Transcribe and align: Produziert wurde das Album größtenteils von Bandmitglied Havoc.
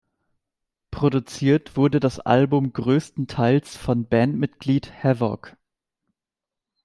Produziert 0.89 1.77
wurde 1.77 1.99
das 1.99 2.19
Album 2.19 2.73
größtenteils 2.73 3.77
von 3.77 4.05
Bandmitglied 4.07 4.91
Havoc. 5.03 5.55